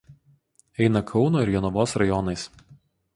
Eina 0.85 1.03
Kauno 1.11 1.43
ir 1.43 1.51
Jonavos 1.57 1.93
rajonais. 2.03 2.47